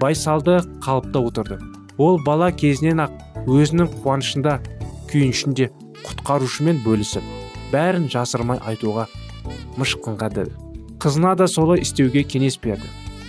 байсалды 0.00 0.60
қалыпта 0.84 1.20
отырды. 1.20 1.58
Ол 1.98 2.18
бала 2.24 2.50
кезінен 2.52 3.04
ақ 3.04 3.46
өзінің 3.46 3.90
қуанышында 4.02 4.58
күйінішінде 5.10 5.68
құтқарушымен 6.04 6.80
бөлісіп 6.84 7.26
бәрін 7.72 8.08
жасырмай 8.12 8.60
айтуға 8.66 9.06
мышқынғады 9.78 10.48
қызына 10.98 11.36
да 11.38 11.46
солай 11.46 11.82
істеуге 11.84 12.24
кеңес 12.26 12.58
берді. 12.62 12.88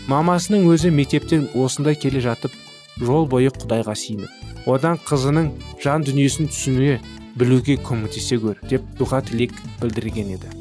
Мамасының 0.09 0.65
өзі 0.71 0.89
мектептен 0.89 1.47
осында 1.53 1.93
келе 1.93 2.21
жатып 2.23 2.55
жол 2.97 3.27
бойы 3.29 3.51
құдайға 3.53 3.93
сиынып 3.93 4.67
одан 4.69 4.97
қызының 5.05 5.51
жан 5.83 6.05
дүниесін 6.07 6.49
түсіне 6.49 6.99
білуге 7.39 7.77
көмектесе 7.79 8.37
көр 8.41 8.59
деп 8.69 8.85
дұға 8.99 9.21
тілек 9.29 9.55
білдірген 9.81 10.33
еді. 10.35 10.51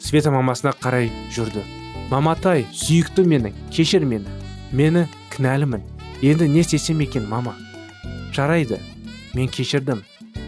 Света 0.00 0.30
мамасына 0.30 0.72
қарай 0.80 1.10
жүрді. 1.34 1.64
Маматай 2.10 2.64
сүйікті 2.72 3.26
менің 3.26 3.56
кешір 3.74 4.06
мені. 4.06 4.30
Мені 4.72 5.06
кінәлімін. 5.34 5.82
Енді 6.22 6.48
не 6.48 6.62
істесем 6.62 7.00
екен 7.02 7.26
мама? 7.28 7.56
Жарайды 8.32 8.78
мен 9.34 9.48
кешірдім. 9.48 10.04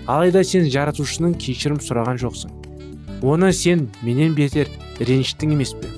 Алайда 0.06 0.44
сен 0.44 0.70
жаратушының 0.70 1.34
кешірім 1.42 1.82
сұраған 1.82 2.22
жоқсың. 2.22 2.54
Оны 3.22 3.52
сен 3.52 3.88
менен 4.02 4.38
бетер 4.38 4.70
ренжіттің 5.00 5.58
емес 5.58 5.74
пе? 5.74 5.90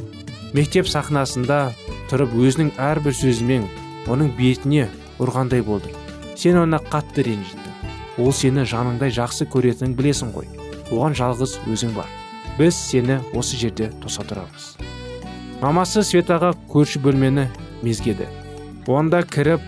Мектеп 0.57 0.89
сахнасында 0.89 1.69
тұрып 2.11 2.33
өзінің 2.35 2.73
әрбір 2.83 3.15
сөзімен 3.15 3.69
оның 4.11 4.33
бетіне 4.39 4.89
ұрғандай 5.23 5.63
болдың 5.63 5.95
сен 6.41 6.59
оны 6.59 6.81
қатты 6.91 7.23
ренжіттің 7.29 7.70
ол 8.21 8.33
сені 8.37 8.67
жаныңдай 8.69 9.13
жақсы 9.17 9.47
көретінін 9.51 9.97
білесің 9.97 10.33
ғой. 10.35 10.49
Оған 10.93 11.17
жалғыз 11.17 11.57
өзің 11.71 11.95
бар. 11.97 12.09
Біз 12.59 12.77
сені 12.77 13.21
осы 13.37 13.57
жерде 13.57 13.89
тоса 14.03 14.25
тұрамыз. 14.27 14.75
Мамасы 15.63 16.03
светаға 16.05 16.53
көрші 16.69 17.01
бөлмені 17.05 17.47
мезгеді. 17.83 18.29
Онда 18.89 19.23
кіріп 19.25 19.65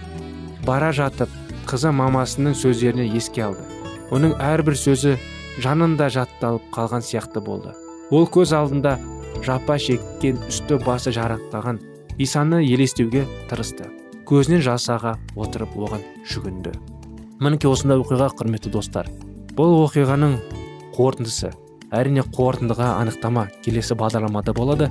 бара 0.66 0.92
жатып 0.92 1.30
қызы 1.68 1.92
мамасының 1.94 2.56
сөздеріне 2.58 3.08
еске 3.16 3.46
алды. 3.46 3.64
Оның 4.12 4.34
әрбір 4.42 4.76
сөзі 4.76 5.16
жанында 5.62 6.10
жатталып 6.12 6.68
қалған 6.74 7.04
сияқты 7.06 7.40
болды. 7.44 7.72
Ол 8.10 8.26
көз 8.28 8.52
алдында 8.56 8.98
жапа 9.44 9.78
шеккен 9.80 10.40
үсті 10.48 10.80
басы 10.84 11.12
жарақтаған 11.16 11.80
исаны 12.18 12.60
елестеуге 12.66 13.24
тырысты. 13.48 13.88
Көзінен 14.28 14.60
жас 14.64 14.88
аға 14.92 15.16
отырып 15.36 15.76
оған 15.76 16.04
жүгінді. 16.28 16.74
Мінекей 17.42 17.70
осындай 17.72 17.98
оқиға 17.98 18.28
құрметті 18.38 18.70
достар. 18.70 19.08
Бұл 19.58 19.82
оқиғаның 19.88 20.36
қорытындысы 20.94 21.50
әрине 21.92 22.22
қорытындыға 22.36 22.92
анықтама 23.02 23.48
келесі 23.64 23.96
бағдарламада 23.98 24.54
болады. 24.54 24.88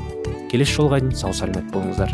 Келесі 0.52 0.82
жолға 0.82 1.00
дейін 1.00 1.16
сау 1.16 1.32
сәлемет 1.32 1.72
болыңыздар. 1.72 2.12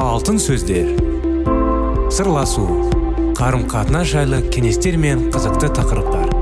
Алтын 0.00 0.40
сөздер. 0.40 0.94
Сырласу. 2.12 2.64
Қарым 3.36 3.68
қатынас 3.68 4.08
жайлы 4.14 4.40
кеңестер 4.54 4.96
мен 4.96 5.28
қызықты 5.34 5.68
тақырыптар. 5.76 6.41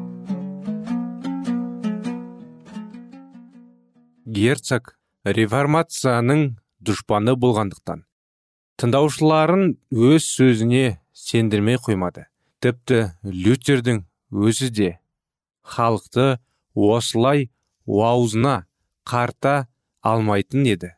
Герцог 4.31 4.95
реформацияның 5.25 6.47
дұшпаны 6.87 7.35
болғандықтан 7.39 8.05
тыңдаушыларын 8.81 9.75
өз 9.93 10.25
сөзіне 10.25 10.85
сендірмей 11.13 11.77
қоймады. 11.77 12.23
Тіпті 12.65 13.11
лютердің 13.21 13.99
өзі 14.33 14.69
де 14.73 14.87
халықты 15.61 16.39
осылай 16.73 17.51
аузына 17.85 18.55
қарта 19.05 19.67
алмайтын 20.01 20.65
еді. 20.65 20.93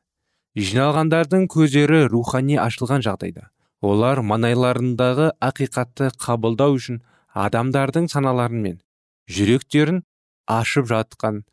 Жиналғандардың 0.56 1.50
көздері 1.52 2.06
рухани 2.08 2.56
ашылған 2.62 3.04
жағдайда. 3.04 3.50
Олар 3.84 4.22
маңайларындағы 4.24 5.34
ақиқатты 5.44 6.14
қабылдау 6.24 6.78
үшін 6.78 7.02
адамдардың 7.36 8.08
саналары 8.14 8.62
мен 8.64 8.80
жүректерін 9.28 10.06
ашып 10.48 10.88
жатқан 10.88 11.44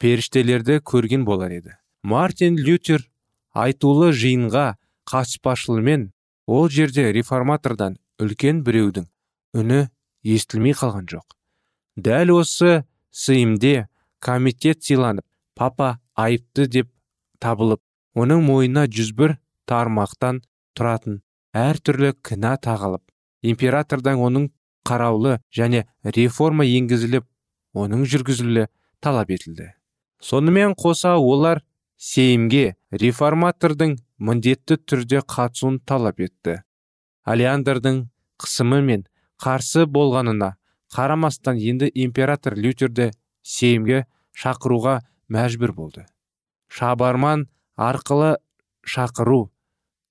періштелерді 0.00 0.80
көрген 0.80 1.24
болар 1.28 1.52
еді. 1.52 1.76
Мартин 2.02 2.56
лютер 2.56 3.04
айтулы 3.52 4.10
жиынға 4.16 4.74
қатыспашылымен 5.10 6.10
ол 6.46 6.68
жерде 6.72 7.10
реформатордан 7.12 7.98
үлкен 8.20 8.62
біреудің 8.64 9.08
үні 9.60 9.80
естілмей 10.24 10.74
қалған 10.76 11.08
жоқ. 11.10 11.26
Дәл 11.96 12.32
осы 12.38 12.84
сыйымде 13.10 13.88
комитет 14.20 14.84
сыйланып 14.84 15.26
папа 15.54 15.98
айыпты 16.14 16.66
деп 16.66 16.90
табылып 17.40 17.82
оның 18.16 18.44
мойнына 18.46 18.86
101 18.86 19.36
тармақтан 19.68 20.40
тұратын 20.78 21.20
әртүрлі 21.56 22.14
кінә 22.24 22.54
тағылып 22.64 23.04
императордан 23.52 24.20
оның 24.20 24.48
қараулы 24.86 25.38
және 25.56 25.84
реформа 26.04 26.64
енгізіліп 26.64 27.26
оның 27.74 28.06
жүргізілі 28.08 28.66
талап 29.00 29.30
етілді. 29.30 29.72
Сонымен 30.20 30.74
қоса 30.76 31.16
олар 31.16 31.62
сейімге 31.96 32.76
реформатордың 32.92 33.96
міндетті 34.18 34.76
түрде 34.88 35.22
қатысуын 35.24 35.80
талап 35.84 36.20
етті. 36.20 36.60
Алиандердің 37.24 38.06
қысымы 38.40 38.80
мен 38.84 39.06
қарсы 39.40 39.86
болғанына 39.86 40.54
қарамастан 40.94 41.60
енді 41.60 41.90
император 41.94 42.56
лютерді 42.56 43.10
сейімге 43.42 44.04
шақыруға 44.36 45.00
мәжбүр 45.28 45.72
болды. 45.72 46.04
Шабарман 46.68 47.48
арқылы 47.76 48.36
шақыру 48.84 49.50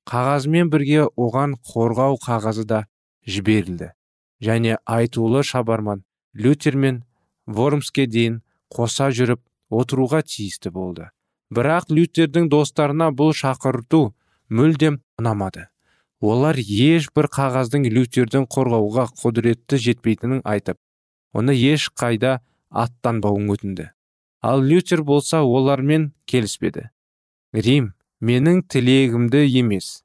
қағазымен 0.09 0.69
бірге 0.73 1.05
оған 1.17 1.55
қорғау 1.69 2.17
қағазы 2.23 2.65
да 2.65 2.85
жіберілді. 3.27 3.91
Және 4.41 4.77
айтулы 4.85 5.43
шабарман 5.43 6.03
лютер 6.33 6.75
мен 6.75 7.03
вормске 7.45 8.07
дейін 8.07 8.41
қоса 8.71 9.09
жүріп 9.11 9.41
отыруға 9.69 10.21
тиісті 10.25 10.73
болды. 10.75 11.09
Бірақ 11.53 11.89
лютердің 11.93 12.49
достарына 12.49 13.09
бұл 13.15 13.33
шақырту 13.33 14.13
мүлдем 14.49 14.99
ұнамады. 15.19 15.69
Олар 16.19 16.57
ешбір 16.59 17.29
қағаздың 17.31 17.87
лютердің 17.89 18.45
қорғауға 18.51 19.07
құдіретті 19.21 19.79
жетпейтінін 19.79 20.41
айтып 20.43 20.77
оны 21.33 21.53
еш 21.53 21.89
қайда 21.95 22.39
аттанбауын 22.69 23.49
өтінді. 23.53 23.89
Ал 24.41 24.63
лютер 24.63 25.03
болса 25.03 25.41
олармен 25.43 26.11
келіспеді. 26.25 26.89
Рим 27.53 27.93
менің 28.21 28.63
тілегімді 28.67 29.43
емес. 29.59 30.03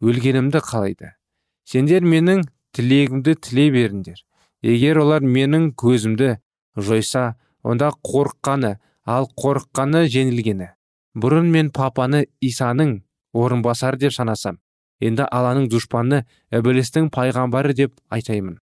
Өлгенімді 0.00 0.62
қалайды. 0.64 1.14
Сендер 1.64 2.02
менің 2.02 2.46
тілегімді 2.72 3.34
тілей 3.36 3.70
беріңдер. 3.70 4.24
Егер 4.62 5.00
олар 5.02 5.22
менің 5.22 5.72
көзімді 5.78 6.38
жойса 6.76 7.36
онда 7.62 7.92
қорыққаны 8.04 8.78
ал 9.10 9.28
қорыққаны 9.42 10.06
жеңілгені. 10.14 10.72
Бұрын 11.18 11.50
мен 11.50 11.70
папаны 11.74 12.26
исаның 12.40 13.00
орынбасары 13.34 13.98
деп 13.98 14.14
санасам 14.14 14.60
енді 15.00 15.26
аланың 15.32 15.68
дұшпаны 15.72 16.24
ібілістің 16.54 17.08
пайғамбары 17.14 17.74
деп 17.76 17.94
айтаймын. 18.12 18.58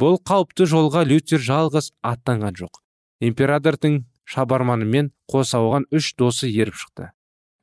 Бұл 0.00 0.16
қауіпті 0.24 0.66
жолға 0.70 1.02
лютер 1.04 1.42
жалғыз 1.44 1.90
аттанған 2.06 2.56
жоқ. 2.56 2.80
Императордың 3.20 4.04
шабарманымен 4.24 5.10
қоса 5.28 5.60
оған 5.60 5.84
үш 5.92 6.14
досы 6.16 6.48
еріп 6.48 6.78
шықты. 6.78 7.10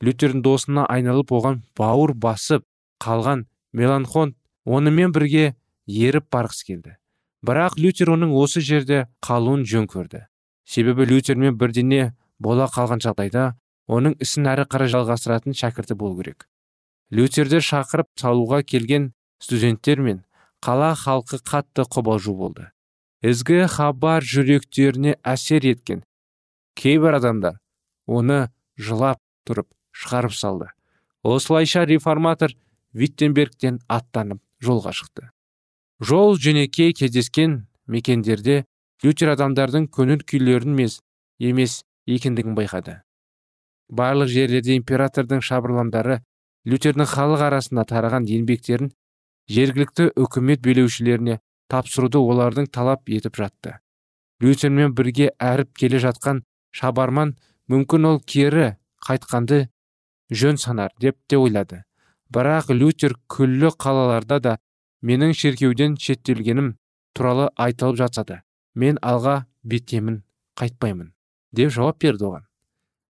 Лютердің 0.03 0.43
досына 0.45 0.85
айналып 0.85 1.31
оған 1.33 1.63
бауыр 1.79 2.13
басып 2.13 2.65
қалған 3.01 3.47
меланхон 3.73 4.35
онымен 4.65 5.15
бірге 5.15 5.55
еріп 5.87 6.27
барғысы 6.33 6.67
келді. 6.67 6.97
Бірақ 7.41 7.79
лютер 7.79 8.11
оның 8.13 8.35
осы 8.37 8.61
жерде 8.61 9.07
қалуын 9.25 9.63
жөн 9.65 9.87
көрді. 9.89 10.27
Себебі 10.67 11.07
лютермен 11.07 11.57
бірдене 11.57 12.13
бола 12.39 12.67
қалған 12.73 13.01
жағдайда 13.03 13.53
оның 13.87 14.17
ісін 14.23 14.49
әрі 14.53 14.67
қарай 14.71 14.91
жалғастыратын 14.93 15.55
шәкірті 15.57 15.95
болу 15.95 16.19
керек. 16.21 16.47
Лютерді 17.11 17.61
шақырып 17.63 18.09
салуға 18.19 18.61
келген 18.63 19.13
студенттер 19.39 20.01
мен 20.03 20.23
қала 20.61 20.93
халқы 20.97 21.39
қатты 21.39 21.87
қобалжу 21.87 22.35
болды. 22.35 22.69
Ізгі 23.23 23.65
хабар 23.71 24.23
жүректеріне 24.23 25.15
әсер 25.23 25.65
еткен 25.65 26.03
кейбір 26.77 27.17
адамдар 27.17 27.57
оны 28.05 28.47
жылап 28.77 29.21
тұрып 29.47 29.69
шығарып 29.91 30.35
салды. 30.37 30.67
Осылайша 31.23 31.85
реформатор 31.85 32.53
виттенбергтен 32.93 33.79
аттанып 33.87 34.41
жолға 34.63 34.93
шықты. 34.93 35.31
Жол 35.99 36.37
жөнекей 36.37 36.93
кездескен 36.93 37.65
мекендерде 37.87 38.65
лютер 39.03 39.33
адамдардың 39.33 39.89
көңіл 39.89 40.21
күйлерін 40.29 40.77
емес, 41.39 41.81
екендігін 42.07 42.55
байқады. 42.57 43.01
Барлық 43.87 44.31
жерлерде 44.31 44.75
императордың 44.75 45.43
шабырламдары 45.43 46.21
лютердің 46.67 47.07
халық 47.07 47.43
арасында 47.47 47.85
тараған 47.87 48.27
еңбектерін 48.27 48.91
жергілікті 49.51 50.09
үкімет 50.19 50.63
билеушілеріне 50.65 51.39
тапсыруды 51.71 52.19
олардың 52.19 52.67
талап 52.71 53.07
етіп 53.07 53.39
жатты. 53.39 53.77
Лютермен 54.43 54.93
бірге 54.95 55.31
әріп 55.39 55.71
келе 55.79 56.01
жатқан 56.03 56.43
шабарман 56.75 57.35
мүмкін 57.71 58.11
ол 58.11 58.19
кері 58.19 58.75
қайтқанды 59.07 59.67
жөн 60.31 60.59
санар 60.59 60.91
деп 60.99 61.17
те 61.27 61.39
ойлады. 61.39 61.83
Бірақ 62.29 62.73
лютер 62.75 63.15
күллі 63.31 63.71
қалаларда 63.79 64.39
да 64.43 64.57
менің 65.01 65.33
шеркеуден 65.33 65.95
шеттелгенім 65.95 66.73
туралы 67.15 67.49
айтылып 67.55 68.01
жатса 68.03 68.23
да 68.27 68.41
мен 68.75 68.99
алға 69.01 69.45
беттемін 69.63 70.23
қайтпаймын. 70.59 71.16
Деп 71.51 71.71
жауап 71.71 71.99
берді 72.01 72.29
оған. 72.29 72.45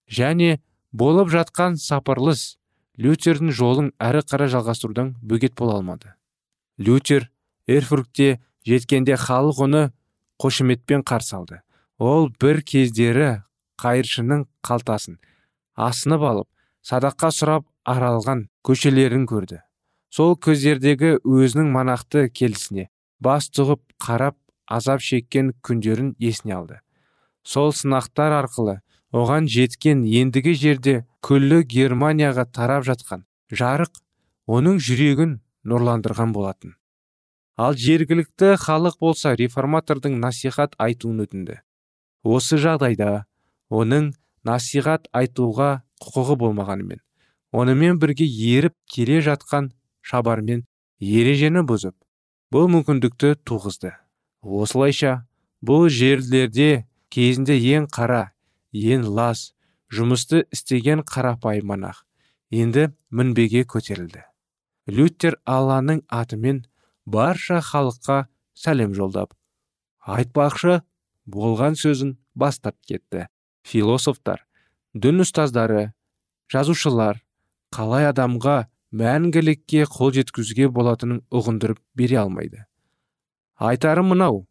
Және 0.08 0.60
болып 0.92 1.30
жатқан 1.34 1.78
сапарлыс 1.82 2.58
лютердің 2.98 3.52
жолын 3.54 3.92
әрі 4.00 4.24
қарай 4.26 4.50
жалғастырудан 4.52 5.16
бөгет 5.22 5.56
бола 5.56 5.78
алмады. 5.78 6.14
Лютер 6.78 7.30
эрфургте 7.68 8.40
жеткенде 8.66 9.18
халық 9.18 9.62
оны 9.68 9.84
қошеметпен 10.42 11.04
қарсы 11.04 11.36
алды. 11.36 11.62
Ол 11.98 12.30
бір 12.30 12.62
кездері 12.62 13.44
қайыршының 13.82 14.46
қалтасын 14.66 15.18
асынып 15.78 16.24
алып 16.26 16.48
садаққа 16.86 17.32
сұрап 17.34 17.66
аралған 17.86 18.48
көшелерін 18.66 19.26
көрді. 19.30 19.62
Сол 20.10 20.38
көздердегі 20.40 21.18
өзінің 21.26 21.70
манақты 21.74 22.28
келісіне 22.30 22.88
бас 23.20 23.50
тұғып 23.54 23.82
қарап 24.02 24.38
азап 24.66 25.02
шеккен 25.02 25.54
күндерін 25.64 26.14
есіне 26.20 26.56
алды. 26.58 26.80
Сол 27.48 27.72
сынақтар 27.80 28.36
арқылы 28.42 28.80
оған 29.16 29.48
жеткен 29.52 30.04
ендігі 30.22 30.54
жерде 30.64 30.96
күллі 31.24 31.62
германияға 31.76 32.44
тарап 32.58 32.84
жатқан 32.88 33.24
жарық 33.62 34.02
оның 34.58 34.82
жүрегін 34.84 35.38
нұрландырған 35.68 36.34
болатын. 36.36 36.76
Ал 37.58 37.74
жергілікті 37.80 38.54
халық 38.62 39.00
болса 39.02 39.34
реформатордың 39.40 40.20
насихат 40.20 40.76
айтуын 40.78 41.24
өтінді. 41.24 41.62
Осы 42.24 42.60
жағдайда 42.60 43.26
оның 43.72 44.12
насихат 44.44 45.08
айтуға 45.16 45.70
құқығы 46.04 46.36
болмағанымен 46.44 47.02
онымен 47.52 47.98
бірге 48.02 48.28
еріп 48.28 48.76
келе 48.92 49.22
жатқан 49.24 49.72
шабармен 50.04 50.66
ережені 51.00 51.64
бұзып 51.68 51.96
бұл 52.52 52.68
мүмкіндікті 52.76 53.34
туғызды. 53.48 53.94
Осылайша 54.44 55.24
бұл 55.64 55.88
жерлерде 55.90 56.86
кезінде 57.14 57.58
ең 57.58 57.88
қара 57.94 58.34
ең 58.74 59.08
лас 59.08 59.54
жұмысты 59.94 60.46
істеген 60.52 61.04
қарапайым 61.08 61.72
монах. 61.74 62.06
Енді 62.52 62.92
мінбеге 63.12 63.66
көтерілді. 63.68 64.24
Лютер 64.88 65.36
алланың 65.46 66.06
атымен 66.08 66.64
барша 67.06 67.60
халыққа 67.60 68.28
сәлем 68.56 68.94
жолдап 68.96 69.34
айтпақшы 70.08 70.82
болған 71.28 71.76
сөзін 71.76 72.16
бастап 72.36 72.78
кетті. 72.88 73.28
Философтар 73.68 74.46
дін 74.96 75.22
ұстаздары 75.26 75.92
жазушылар 76.52 77.20
қалай 77.76 78.08
адамға 78.08 78.58
мәңгілікке 78.96 79.84
қол 79.92 80.14
жеткізуге 80.16 80.70
болатынын 80.72 81.20
ұғындырып 81.28 81.82
бере 82.00 82.22
алмайды. 82.24 82.64
Айтарым 83.60 84.14
мынау 84.14 84.46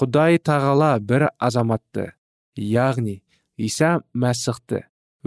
құдай 0.00 0.38
тағала 0.40 0.94
бір 1.04 1.26
азаматты 1.36 2.06
яғни 2.56 3.18
иса 3.60 3.98
мәсіхті 4.16 4.78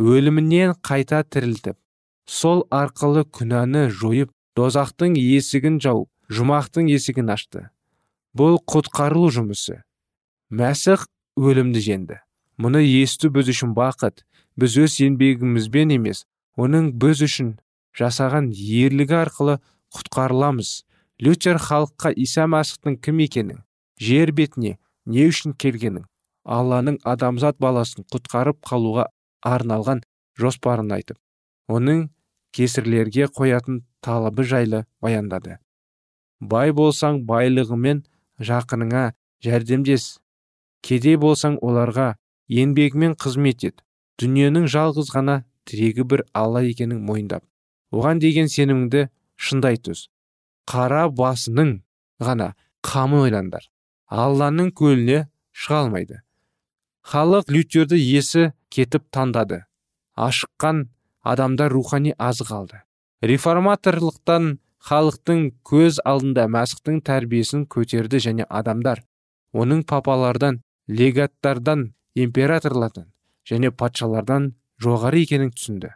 өлімінен 0.02 0.74
қайта 0.82 1.20
тірілтіп 1.30 1.78
сол 2.26 2.64
арқылы 2.74 3.22
күнәні 3.38 3.84
жойып 3.94 4.32
дозақтың 4.58 5.18
есігін 5.20 5.78
жауып 5.84 6.10
жұмақтың 6.34 6.90
есігін 6.90 7.30
ашты. 7.34 7.68
Бұл 8.34 8.58
құтқарылу 8.70 9.30
жұмысы. 9.36 9.82
Мәсіх 10.50 11.06
өлімді 11.38 11.84
жеңді. 11.86 12.18
Мұны 12.58 12.82
есту 12.86 13.30
біз 13.34 13.52
үшін 13.54 13.76
бақыт 13.78 14.24
біз 14.58 14.78
өз 14.86 14.98
еңбегімізбен 15.06 15.94
емес 15.98 16.24
оның 16.58 16.94
біз 17.02 17.22
үшін 17.28 17.54
жасаған 17.98 18.50
ерлігі 18.54 19.20
арқылы 19.22 19.60
құтқарыламыз. 19.94 20.82
Лютер 21.22 21.62
халыққа 21.62 22.14
иса 22.18 22.48
мәсіхтің 22.50 22.98
кім 23.06 23.22
екенін 23.28 23.62
жер 24.02 24.32
бетіне 24.32 24.78
не 25.06 25.28
үшін 25.30 25.56
келгенін 25.60 26.06
алланың 26.44 27.00
адамзат 27.04 27.60
баласын 27.60 28.06
құтқарып 28.14 28.60
қалуға 28.70 29.08
арналған 29.44 30.04
жоспарын 30.40 30.92
айтып 30.98 31.20
оның 31.72 32.10
кесірлерге 32.54 33.28
қоятын 33.28 33.84
талабы 34.04 34.44
жайлы 34.44 34.84
баяндады. 35.02 35.58
Бай 36.40 36.74
болсаң 36.76 37.24
байлығымен 37.30 38.04
жақыныңа 38.40 39.14
жәрдемдес 39.46 40.20
кедей 40.84 41.18
болсаң 41.18 41.58
оларға 41.64 42.14
еңбегімен 42.52 43.16
қызмет 43.16 43.64
ет 43.70 43.84
дүниенің 44.22 44.68
жалғыз 44.72 45.12
ғана 45.16 45.44
тірегі 45.70 46.06
бір 46.12 46.26
алла 46.36 46.64
екенін 46.68 47.02
мойындап 47.08 47.46
оған 47.96 48.20
деген 48.20 48.52
сеніміңді 48.52 49.08
шындай 49.48 49.80
түс 49.80 50.08
қара 50.70 51.06
басының 51.22 51.78
ғана 52.24 52.52
қамын 52.84 53.26
ойландар 53.28 53.70
алланың 54.08 54.72
көліне 54.72 55.28
шыға 55.52 55.84
алмайды. 55.86 56.22
Халық 57.04 57.52
лютерді 57.52 58.00
есі 58.00 58.52
кетіп 58.72 59.10
таңдады 59.12 59.64
ашыққан 60.16 60.88
адамдар 61.24 61.72
рухани 61.74 62.14
азық 62.18 62.52
алды 62.54 62.80
реформаторлықтан 63.24 64.58
халықтың 64.84 65.42
көз 65.68 66.00
алдында 66.06 66.46
мәсіхтің 66.52 67.00
тәрбиесін 67.08 67.66
көтерді 67.72 68.20
және 68.28 68.48
адамдар 68.50 69.04
оның 69.54 69.84
папалардан 69.90 70.62
легаттардан 70.88 71.94
императорлардан 72.16 73.08
және 73.50 73.72
патшалардан 73.72 74.54
жоғары 74.84 75.24
екенін 75.24 75.52
түсінді. 75.56 75.94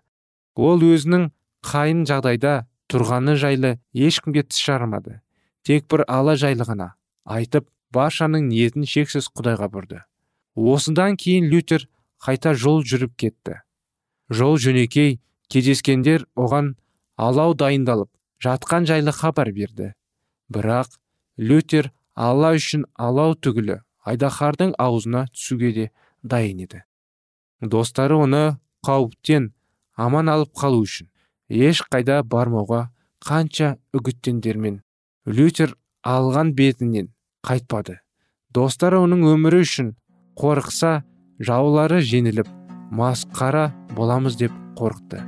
Ол 0.56 0.82
өзінің 0.82 1.30
қайын 1.68 2.06
жағдайда 2.08 2.54
тұрғаны 2.92 3.36
жайлы 3.36 3.78
ешкімге 3.94 4.44
тіс 4.48 4.64
жармады. 4.64 5.20
Тек 5.64 5.88
бір 5.92 6.06
ала 6.08 6.38
жайлы 6.40 6.64
ғана 6.64 6.94
айтып 7.26 7.68
баршаның 7.94 8.50
ниетін 8.50 8.86
шексіз 8.88 9.30
құдайға 9.34 9.70
бұрды. 9.74 10.02
Осыдан 10.56 11.18
кейін 11.18 11.50
лютер 11.52 11.88
қайта 12.24 12.54
жол 12.54 12.84
жүріп 12.84 13.16
кетті. 13.16 13.62
Жол 14.30 14.58
жөнекей 14.58 15.20
кездескендер 15.50 16.26
оған 16.36 16.76
алау 17.16 17.54
дайындалып 17.54 18.10
жатқан 18.44 18.88
жайлы 18.90 19.14
хабар 19.14 19.52
берді. 19.54 19.94
Бірақ 20.52 20.98
лютер 21.38 21.92
алла 22.16 22.54
үшін 22.58 22.86
алау 22.96 23.36
түгілі 23.36 23.82
айдаһардың 24.08 24.74
аузына 24.82 25.28
түсуге 25.34 25.72
де 25.74 25.90
дайын 26.24 26.64
еді. 26.66 26.84
Достары 27.62 28.18
оны 28.18 28.58
қауіптен 28.86 29.52
аман 29.96 30.30
алып 30.30 30.54
қалу 30.58 30.84
үшін 30.86 31.10
еш 31.50 31.82
қайда 31.92 32.22
бармауға 32.24 32.88
қанша 33.24 33.76
үгіттендермен 33.98 34.82
лютер 35.26 35.74
алған 36.04 36.54
бетінен 36.58 37.12
қайтпады. 37.46 38.00
Достары 38.54 39.02
оның 39.04 39.26
өмірі 39.34 39.62
үшін 39.66 39.94
қорықса 40.40 41.02
жаулары 41.44 42.00
жеңіліп 42.02 42.50
масқара 42.92 43.72
боламыз 43.96 44.38
деп 44.40 44.54
қорықты. 44.80 45.22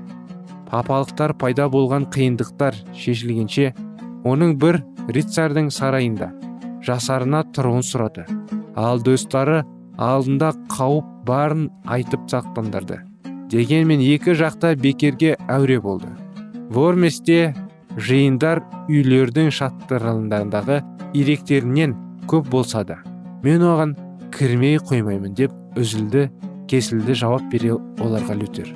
Папалықтар 0.70 1.34
пайда 1.42 1.68
болған 1.70 2.08
қиындықтар 2.14 2.78
шешілгенше 2.94 3.74
оның 4.24 4.56
бір 4.62 4.82
рицардың 5.10 5.70
сарайында 5.74 6.32
жасарына 6.86 7.44
тұруын 7.56 7.86
сұрады. 7.86 8.26
Ал 8.76 9.02
достары 9.04 9.64
алдында 9.98 10.54
қауіп 10.72 11.08
барын 11.28 11.70
айтып 11.86 12.28
сақтандырды. 12.32 13.02
Дегенмен 13.50 14.02
екі 14.06 14.36
жақта 14.38 14.76
бекерге 14.78 15.36
әуре 15.50 15.80
болды. 15.82 16.12
Ворместе 16.70 17.56
жиындар 18.00 18.62
үйлердің 18.90 19.52
шаттырындағы 19.54 20.80
иректерінен 21.18 21.96
көп 22.30 22.50
болса 22.52 22.84
да 22.88 23.00
мен 23.44 23.64
оған 23.66 23.96
кірмей 24.36 24.80
қоймаймын 24.80 25.36
деп 25.36 25.54
үзілді 25.80 26.30
кесілді 26.70 27.16
жауап 27.18 27.46
бере 27.52 27.76
оларға 28.00 28.38
лютер. 28.38 28.74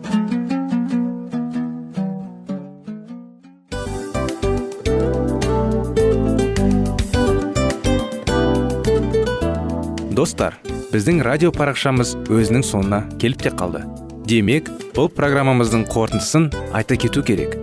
Достар 10.14 10.56
біздің 10.94 11.24
радио 11.26 11.50
парақшамыз 11.56 12.14
өзінің 12.30 12.64
соңына 12.68 13.02
келіп 13.20 13.48
те 13.48 13.52
қалды. 13.52 13.84
Демек 14.30 14.70
бұл 14.96 15.10
программамыздың 15.12 15.88
қорытындысын 15.92 16.52
айта 16.72 16.96
кету 16.96 17.26
керек. 17.26 17.63